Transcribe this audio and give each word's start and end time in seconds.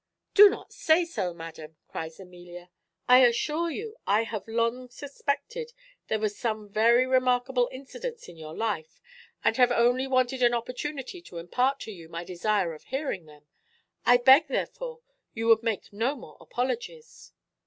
"Do 0.33 0.49
not 0.49 0.73
say 0.73 1.05
so, 1.05 1.31
madam," 1.31 1.77
cries 1.87 2.19
Amelia; 2.19 2.71
"I 3.07 3.19
assure 3.19 3.69
you 3.69 3.97
I 4.07 4.23
have 4.23 4.47
long 4.47 4.89
suspected 4.89 5.73
there 6.07 6.17
were 6.17 6.27
some 6.29 6.67
very 6.71 7.05
remarkable 7.05 7.69
incidents 7.71 8.27
in 8.27 8.35
your 8.35 8.55
life, 8.57 8.99
and 9.43 9.55
have 9.57 9.71
only 9.71 10.07
wanted 10.07 10.41
an 10.41 10.55
opportunity 10.55 11.21
to 11.21 11.37
impart 11.37 11.79
to 11.81 11.91
you 11.91 12.09
my 12.09 12.23
desire 12.23 12.73
of 12.73 12.85
hearing 12.85 13.27
them: 13.27 13.45
I 14.03 14.17
beg, 14.17 14.47
therefore, 14.47 15.01
you 15.35 15.47
would 15.49 15.61
make 15.61 15.93
no 15.93 16.15
more 16.15 16.35
apologies." 16.41 17.31